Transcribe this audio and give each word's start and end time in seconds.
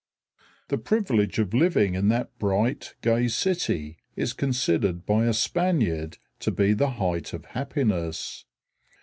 The 0.69 0.79
privilege 0.79 1.37
of 1.37 1.53
living 1.53 1.93
in 1.93 2.07
that 2.07 2.35
bright, 2.39 2.95
gay 3.03 3.27
city 3.27 3.99
is 4.15 4.33
considered 4.33 5.05
by 5.05 5.25
a 5.27 5.31
Spaniard 5.31 6.17
to 6.39 6.49
be 6.49 6.73
the 6.73 6.89
height 6.97 7.33
of 7.33 7.45
happiness. 7.45 8.45